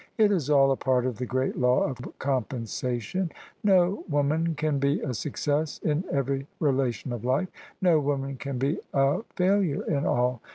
It 0.17 0.31
is 0.31 0.49
all 0.49 0.71
a 0.71 0.75
part 0.75 1.05
of 1.05 1.19
the 1.19 1.27
great 1.27 1.59
law 1.59 1.83
of 1.83 1.99
compensation: 2.17 3.31
no 3.63 4.03
woman 4.09 4.55
can 4.55 4.79
be 4.79 4.99
a 5.01 5.13
success 5.13 5.77
in 5.83 6.05
every 6.11 6.47
relation 6.59 7.13
of 7.13 7.23
life— 7.23 7.49
^no 7.83 8.01
woman 8.01 8.37
can 8.37 8.57
be 8.57 8.79
a 8.95 9.21
fail 9.35 9.61
ure 9.61 9.83
in 9.83 10.07
all. 10.07 10.41